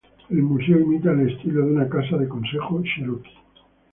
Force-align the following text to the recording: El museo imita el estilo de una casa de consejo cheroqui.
El 0.31 0.39
museo 0.41 0.79
imita 0.79 1.11
el 1.11 1.29
estilo 1.29 1.63
de 1.63 1.73
una 1.73 1.87
casa 1.87 2.17
de 2.17 2.27
consejo 2.27 2.81
cheroqui. 2.81 3.37